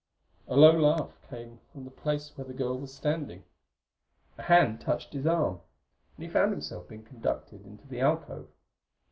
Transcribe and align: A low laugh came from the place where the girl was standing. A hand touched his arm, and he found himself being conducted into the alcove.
A 0.47 0.57
low 0.57 0.71
laugh 0.71 1.11
came 1.29 1.59
from 1.71 1.85
the 1.85 1.91
place 1.91 2.35
where 2.35 2.47
the 2.47 2.55
girl 2.55 2.75
was 2.79 2.91
standing. 2.91 3.43
A 4.39 4.41
hand 4.41 4.81
touched 4.81 5.13
his 5.13 5.27
arm, 5.27 5.59
and 6.17 6.25
he 6.25 6.27
found 6.31 6.51
himself 6.51 6.87
being 6.87 7.03
conducted 7.03 7.63
into 7.67 7.85
the 7.85 7.99
alcove. 8.01 8.47